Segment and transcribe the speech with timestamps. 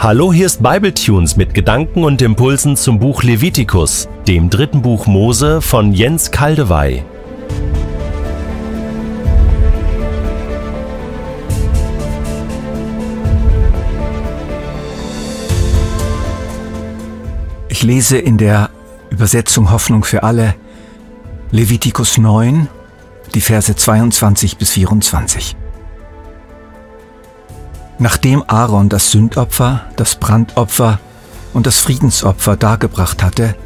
[0.00, 5.60] Hallo, hier ist Bibletunes mit Gedanken und Impulsen zum Buch Levitikus, dem dritten Buch Mose
[5.60, 7.02] von Jens Kaldewey.
[17.68, 18.70] Ich lese in der
[19.10, 20.54] Übersetzung Hoffnung für alle
[21.50, 22.68] Levitikus 9,
[23.34, 25.56] die Verse 22 bis 24.
[27.98, 31.00] Nachdem Aaron das Sündopfer, das Brandopfer
[31.52, 33.56] und das Friedensopfer dargebracht hatte,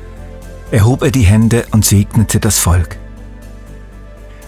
[0.71, 2.97] erhob er die Hände und segnete das Volk.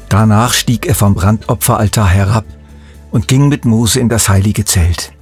[0.09, 2.47] Danach stieg er vom Brandopferaltar herab
[3.11, 5.13] und ging mit Mose in das heilige Zelt.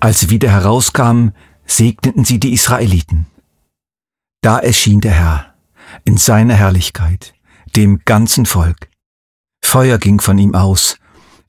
[0.00, 1.32] Als sie wieder herauskamen,
[1.66, 3.26] segneten sie die Israeliten.
[4.42, 5.54] Da erschien der Herr
[6.04, 7.34] in seiner Herrlichkeit,
[7.76, 8.88] dem ganzen Volk.
[9.64, 10.98] Feuer ging von ihm aus,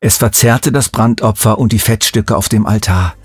[0.06, 3.16] es verzerrte das Brandopfer und die Fettstücke auf dem Altar.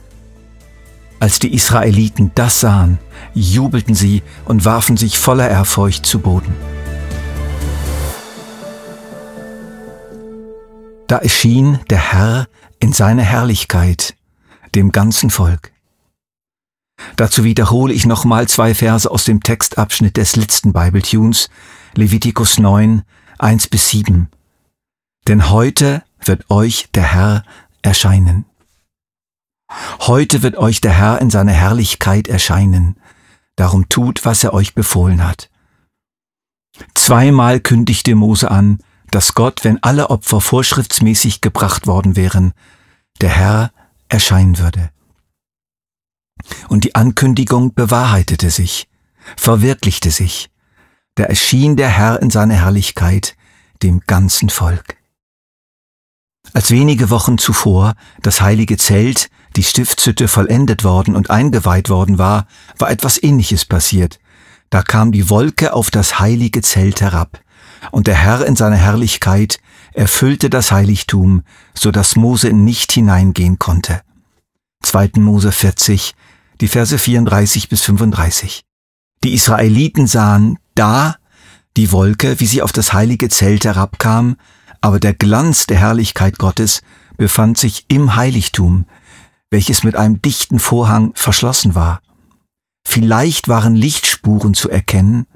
[1.18, 2.98] Als die Israeliten das sahen,
[3.34, 6.56] jubelten sie und warfen sich voller Ehrfurcht zu Boden.
[11.06, 14.14] Da erschien der Herr in seiner Herrlichkeit
[14.74, 15.72] dem ganzen Volk.
[17.16, 21.50] Dazu wiederhole ich nochmal zwei Verse aus dem Textabschnitt des letzten Bibletunes,
[21.94, 23.02] Levitikus 9,
[23.38, 24.30] 1 bis 7.
[25.28, 27.44] Denn heute wird euch der Herr
[27.82, 28.44] erscheinen.
[30.00, 32.96] Heute wird euch der Herr in seiner Herrlichkeit erscheinen.
[33.56, 35.50] Darum tut, was er euch befohlen hat.
[36.94, 38.78] Zweimal kündigte Mose an,
[39.10, 42.52] dass Gott, wenn alle Opfer vorschriftsmäßig gebracht worden wären,
[43.20, 43.72] der Herr
[44.08, 44.90] erscheinen würde.
[46.68, 48.88] Und die Ankündigung bewahrheitete sich,
[49.36, 50.50] verwirklichte sich.
[51.16, 53.36] Da erschien der Herr in seiner Herrlichkeit
[53.82, 54.96] dem ganzen Volk.
[56.52, 62.46] Als wenige Wochen zuvor das heilige Zelt, die Stiftshütte vollendet worden und eingeweiht worden war,
[62.78, 64.18] war etwas ähnliches passiert.
[64.68, 67.40] Da kam die Wolke auf das heilige Zelt herab,
[67.90, 69.58] und der Herr in seiner Herrlichkeit
[69.92, 71.42] erfüllte das Heiligtum,
[71.74, 74.02] so dass Mose nicht hineingehen konnte.
[74.82, 75.12] 2.
[75.16, 76.14] Mose 40,
[76.60, 78.62] die Verse 34 bis 35.
[79.24, 81.16] Die Israeliten sahen da
[81.76, 84.36] die Wolke, wie sie auf das heilige Zelt herabkam,
[84.80, 86.82] aber der Glanz der Herrlichkeit Gottes
[87.16, 88.86] befand sich im Heiligtum,
[89.50, 92.00] welches mit einem dichten Vorhang verschlossen war.
[92.86, 95.26] Vielleicht waren Lichtspuren zu erkennen,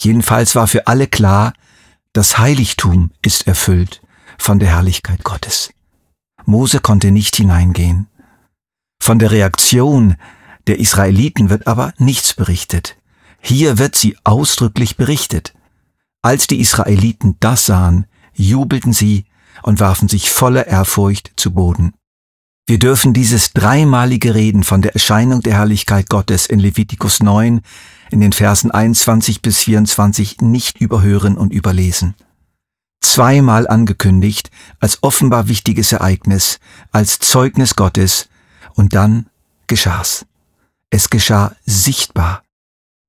[0.00, 1.52] jedenfalls war für alle klar,
[2.12, 4.02] das Heiligtum ist erfüllt
[4.36, 5.72] von der Herrlichkeit Gottes.
[6.44, 8.08] Mose konnte nicht hineingehen.
[9.00, 10.16] Von der Reaktion
[10.66, 12.96] der Israeliten wird aber nichts berichtet.
[13.40, 15.54] Hier wird sie ausdrücklich berichtet.
[16.22, 19.24] Als die Israeliten das sahen, jubelten sie
[19.62, 21.94] und warfen sich voller Ehrfurcht zu Boden.
[22.66, 27.60] Wir dürfen dieses dreimalige Reden von der Erscheinung der Herrlichkeit Gottes in Levitikus 9
[28.10, 32.14] in den Versen 21 bis 24 nicht überhören und überlesen.
[33.00, 36.60] Zweimal angekündigt als offenbar wichtiges Ereignis,
[36.92, 38.28] als Zeugnis Gottes,
[38.74, 39.26] und dann
[39.66, 40.24] geschah's.
[40.88, 42.42] Es geschah sichtbar.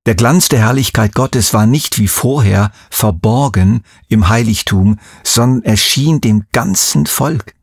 [0.06, 6.44] Der Glanz der Herrlichkeit Gottes war nicht wie vorher verborgen im Heiligtum, sondern erschien dem
[6.52, 7.54] ganzen Volk.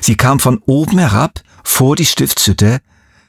[0.00, 2.80] Sie kam von oben herab vor die Stiftshütte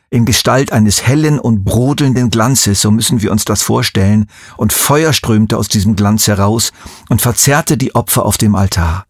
[0.10, 5.14] in Gestalt eines hellen und brodelnden Glanzes, so müssen wir uns das vorstellen, und Feuer
[5.14, 6.72] strömte aus diesem Glanz heraus
[7.09, 9.06] und verzerrte die Opfer auf dem Altar.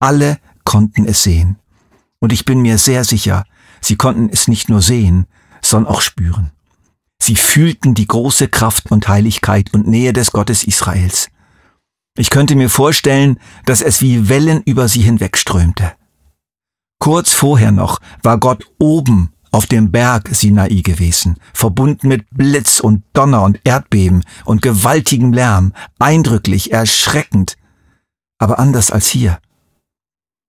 [0.00, 1.58] Alle konnten es sehen.
[2.18, 3.44] Und ich bin mir sehr sicher,
[3.80, 5.26] sie konnten es nicht nur sehen,
[5.60, 6.50] sondern auch spüren.
[7.22, 11.28] Sie fühlten die große Kraft und Heiligkeit und Nähe des Gottes Israels.
[12.18, 15.92] Ich könnte mir vorstellen, dass es wie Wellen über sie hinwegströmte.
[16.98, 23.04] Kurz vorher noch war Gott oben auf dem Berg Sinai gewesen, verbunden mit Blitz und
[23.12, 27.56] Donner und Erdbeben und gewaltigem Lärm, eindrücklich, erschreckend,
[28.38, 29.38] aber anders als hier.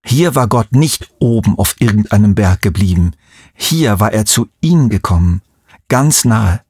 [0.04, 3.12] Hier war Gott nicht oben auf irgendeinem Berg geblieben,
[3.54, 5.44] hier war er zu ihm gekommen,
[5.94, 6.66] ganz nahe.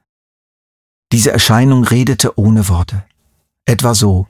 [1.14, 3.06] Diese Erscheinung redete ohne Worte.
[3.64, 4.28] Etwa so,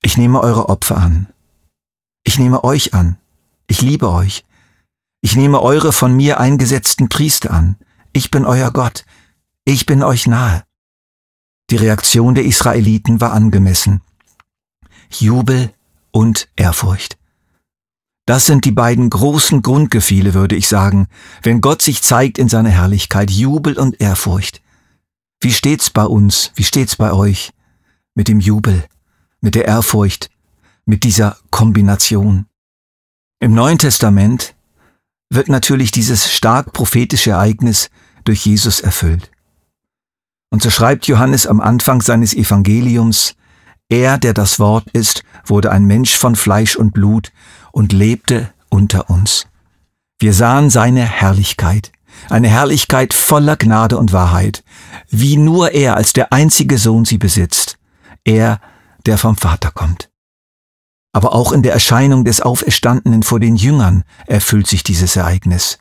[0.00, 1.26] ich nehme eure Opfer an.
[2.24, 3.18] Ich nehme euch an.
[3.66, 4.46] Ich liebe euch.
[5.20, 7.76] Ich nehme eure von mir eingesetzten Priester an.
[8.14, 9.04] Ich bin euer Gott.
[9.66, 10.64] Ich bin euch nahe.
[11.68, 14.00] Die Reaktion der Israeliten war angemessen.
[15.10, 15.74] Jubel
[16.10, 17.18] und Ehrfurcht.
[18.30, 21.08] Das sind die beiden großen Grundgefühle, würde ich sagen,
[21.42, 24.62] wenn Gott sich zeigt in seiner Herrlichkeit, Jubel und Ehrfurcht.
[25.40, 26.52] Wie steht's bei uns?
[26.54, 27.50] Wie steht's bei euch?
[28.14, 28.84] Mit dem Jubel,
[29.40, 30.30] mit der Ehrfurcht,
[30.84, 32.46] mit dieser Kombination.
[33.40, 34.54] Im Neuen Testament
[35.28, 37.90] wird natürlich dieses stark prophetische Ereignis
[38.22, 39.32] durch Jesus erfüllt.
[40.50, 43.34] Und so schreibt Johannes am Anfang seines Evangeliums,
[43.90, 47.32] er, der das Wort ist, wurde ein Mensch von Fleisch und Blut
[47.72, 49.46] und lebte unter uns.
[50.18, 51.92] Wir sahen seine Herrlichkeit,
[52.28, 54.62] eine Herrlichkeit voller Gnade und Wahrheit,
[55.08, 57.78] wie nur er als der einzige Sohn sie besitzt,
[58.24, 58.60] er,
[59.06, 60.10] der vom Vater kommt.
[61.12, 65.78] Aber auch in der Erscheinung des Auferstandenen vor den Jüngern erfüllt sich dieses Ereignis.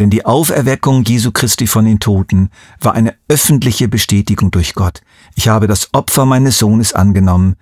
[0.00, 2.48] Denn die Auferweckung Jesu Christi von den Toten
[2.80, 5.02] war eine öffentliche Bestätigung durch Gott.
[5.34, 7.56] Ich habe das Opfer meines Sohnes angenommen.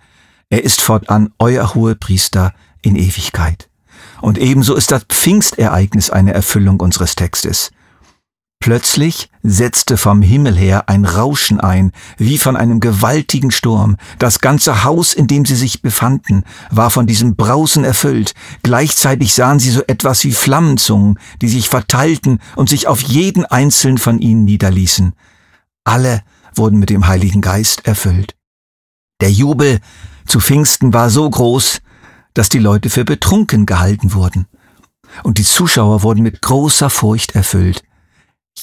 [0.49, 3.69] Er ist fortan euer hohe Priester in Ewigkeit.
[4.21, 7.73] Und ebenso ist das Pfingstereignis eine Erfüllung unseres Textes.
[8.61, 13.97] Plötzlich setzte vom Himmel her ein Rauschen ein, wie von einem gewaltigen Sturm.
[14.19, 18.35] Das ganze Haus, in dem sie sich befanden, war von diesem Brausen erfüllt.
[18.65, 23.99] Gleichzeitig sahen sie so etwas wie Flammenzungen, die sich verteilten und sich auf jeden einzelnen
[23.99, 25.13] von ihnen niederließen.
[25.85, 26.23] Alle
[26.55, 28.35] wurden mit dem Heiligen Geist erfüllt.
[29.21, 29.79] Der Jubel
[30.27, 31.81] zu Pfingsten war so groß,
[32.35, 34.47] dass die Leute für betrunken gehalten wurden.
[35.23, 37.83] Und die Zuschauer wurden mit großer Furcht erfüllt.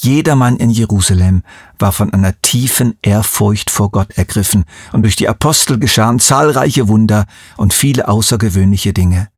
[0.01, 1.43] Jedermann in Jerusalem
[1.79, 7.25] war von einer tiefen Ehrfurcht vor Gott ergriffen, und durch die Apostel geschahen zahlreiche Wunder
[7.57, 9.29] und viele außergewöhnliche Dinge.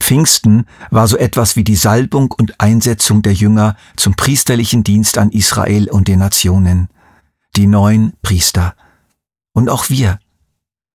[0.00, 5.30] Pfingsten war so etwas wie die Salbung und Einsetzung der Jünger zum priesterlichen Dienst an
[5.30, 6.88] Israel und den Nationen.
[7.56, 8.74] Die neuen Priester.
[9.52, 10.18] Und auch wir,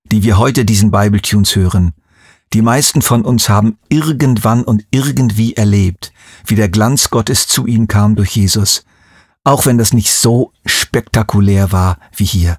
[0.04, 1.92] die wir heute diesen Bibletunes hören,
[2.52, 6.12] die meisten von uns haben irgendwann und irgendwie erlebt,
[6.46, 8.84] wie der Glanz Gottes zu ihnen kam durch Jesus,
[9.44, 12.58] auch wenn das nicht so spektakulär war wie hier.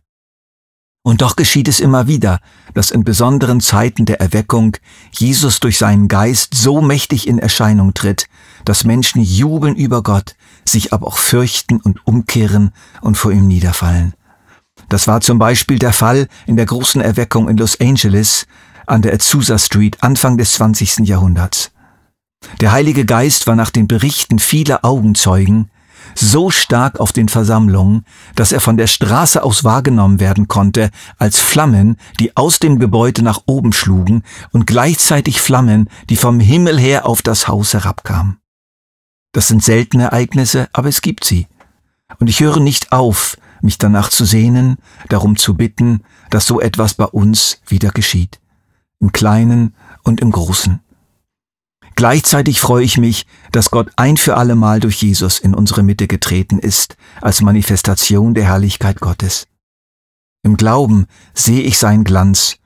[1.06, 2.40] Und doch geschieht es immer wieder,
[2.74, 4.78] dass in besonderen Zeiten der Erweckung
[5.12, 8.28] Jesus durch seinen Geist so mächtig in Erscheinung tritt,
[8.64, 14.14] dass Menschen jubeln über Gott, sich aber auch fürchten und umkehren und vor ihm niederfallen.
[14.88, 18.48] Das war zum Beispiel der Fall in der großen Erweckung in Los Angeles,
[18.86, 21.08] an der Azusa Street Anfang des 20.
[21.08, 21.72] Jahrhunderts.
[22.62, 25.70] Der Heilige Geist war nach den Berichten vieler Augenzeugen
[26.16, 31.40] so stark auf den Versammlungen, dass er von der Straße aus wahrgenommen werden konnte als
[31.40, 37.06] Flammen, die aus dem Gebäude nach oben schlugen und gleichzeitig Flammen, die vom Himmel her
[37.06, 38.38] auf das Haus herabkamen.
[39.32, 41.48] Das sind seltene Ereignisse, aber es gibt sie.
[42.20, 44.78] Und ich höre nicht auf, mich danach zu sehnen,
[45.10, 48.43] darum zu bitten, dass so etwas bei uns wieder geschieht
[49.04, 50.80] im Kleinen und im Großen.
[51.96, 56.08] Gleichzeitig freue ich mich, dass Gott ein für alle Mal durch Jesus in unsere Mitte
[56.08, 59.46] getreten ist, als Manifestation der Herrlichkeit Gottes.
[60.42, 62.60] Im Glauben sehe ich seinen Glanz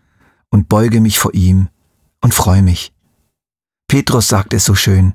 [0.50, 1.70] und beuge mich vor ihm
[2.22, 2.94] und freue mich.
[3.88, 5.14] Petrus sagt es so schön,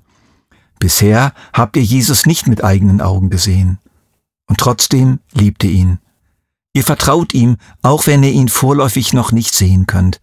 [0.80, 3.78] Bisher habt ihr Jesus nicht mit eigenen Augen gesehen,
[4.48, 5.98] und trotzdem liebt ihr ihn.
[6.72, 10.20] Ihr vertraut ihm, auch wenn ihr ihn vorläufig noch nicht sehen könnt,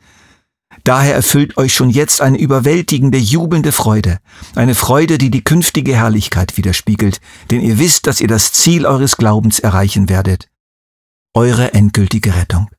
[0.89, 4.17] Daher erfüllt euch schon jetzt eine überwältigende, jubelnde Freude,
[4.55, 7.21] eine Freude, die die künftige Herrlichkeit widerspiegelt,
[7.51, 10.49] denn ihr wisst, dass ihr das Ziel eures Glaubens erreichen werdet,
[11.35, 12.71] eure endgültige Rettung.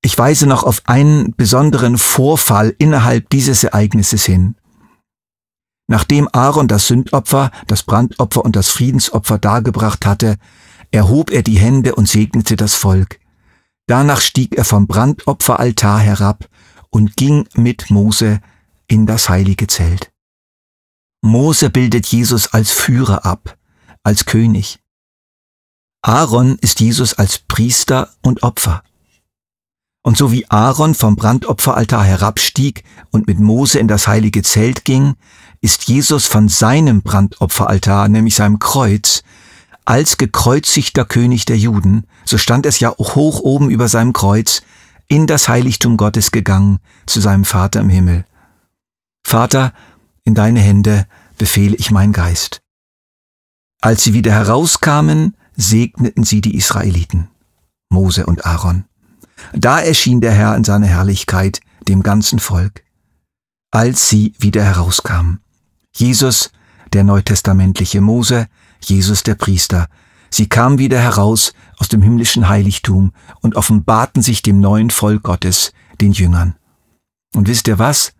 [0.00, 4.56] Ich weise noch auf einen besonderen Vorfall innerhalb dieses Ereignisses hin.
[5.88, 10.36] Nachdem Aaron das Sündopfer, das Brandopfer und das Friedensopfer dargebracht hatte,
[10.92, 13.20] erhob er die Hände und segnete das Volk.
[13.86, 16.48] Danach stieg er vom Brandopferaltar herab
[16.90, 18.40] und ging mit Mose
[18.86, 20.12] in das heilige Zelt.
[21.22, 23.56] Mose bildet Jesus als Führer ab,
[24.02, 24.78] als König.
[26.02, 28.82] Aaron ist Jesus als Priester und Opfer.
[30.02, 35.16] Und so wie Aaron vom Brandopferaltar herabstieg und mit Mose in das heilige Zelt ging,
[35.60, 39.24] ist Jesus von seinem Brandopferaltar, nämlich seinem Kreuz,
[39.84, 44.62] als gekreuzigter König der Juden, so stand es ja hoch oben über seinem Kreuz,
[45.08, 48.24] in das Heiligtum Gottes gegangen zu seinem Vater im Himmel.
[49.24, 49.72] Vater,
[50.24, 51.06] in deine Hände
[51.38, 52.60] befehle ich mein Geist.
[53.80, 57.28] Als sie wieder herauskamen, segneten sie die Israeliten,
[57.88, 58.84] Mose und Aaron.
[59.52, 62.82] Da erschien der Herr in seiner Herrlichkeit dem ganzen Volk.
[63.70, 65.40] Als sie wieder herauskamen.
[65.94, 66.50] Jesus,
[66.92, 68.48] der neutestamentliche Mose,
[68.80, 69.88] Jesus der Priester,
[70.30, 75.72] Sie kamen wieder heraus aus dem himmlischen Heiligtum und offenbarten sich dem neuen Volk Gottes,
[76.00, 76.56] den Jüngern.
[77.34, 78.12] Und wisst ihr was?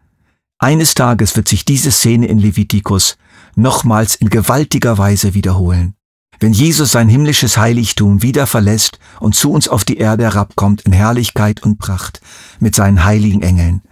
[0.58, 3.18] Eines Tages wird sich diese Szene in Levitikus
[3.56, 5.94] nochmals in gewaltiger Weise wiederholen.
[6.38, 10.92] Wenn Jesus sein himmlisches Heiligtum wieder verlässt und zu uns auf die Erde herabkommt in
[10.92, 12.20] Herrlichkeit und Pracht
[12.60, 13.82] mit seinen heiligen Engeln.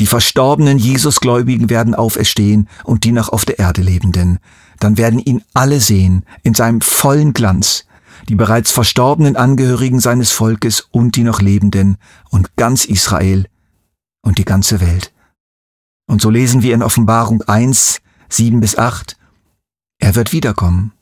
[0.00, 4.38] Die verstorbenen Jesusgläubigen werden auferstehen und die noch auf der Erde lebenden.
[4.80, 7.84] Dann werden ihn alle sehen in seinem vollen Glanz,
[8.28, 11.96] die bereits verstorbenen Angehörigen seines Volkes und die noch lebenden
[12.30, 13.46] und ganz Israel
[14.22, 15.12] und die ganze Welt.
[16.06, 19.16] Und so lesen wir in Offenbarung 1, 7 bis 8,
[19.98, 20.92] er wird wiederkommen.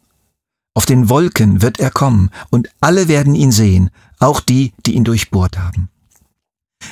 [0.75, 5.05] Auf den Wolken wird er kommen und alle werden ihn sehen, auch die, die ihn
[5.05, 5.89] durchbohrt haben.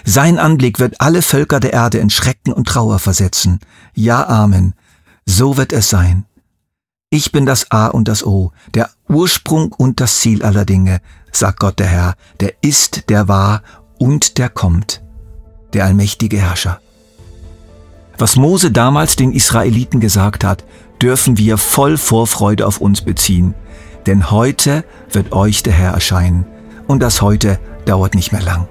[0.05, 3.61] Sein Anblick wird alle Völker der Erde in Schrecken und Trauer versetzen.
[3.95, 4.75] Ja, Amen.
[5.27, 6.25] So wird es sein.
[7.11, 11.01] Ich bin das A und das O, der Ursprung und das Ziel aller Dinge,
[11.33, 13.63] sagt Gott der Herr, der ist, der war
[13.99, 15.03] und der kommt,
[15.73, 16.81] der allmächtige Herrscher.
[18.19, 20.65] Was Mose damals den Israeliten gesagt hat,
[21.01, 23.55] dürfen wir voll Vorfreude auf uns beziehen,
[24.05, 26.45] denn heute wird euch der Herr erscheinen,
[26.89, 28.69] und das heute dauert nicht mehr lang.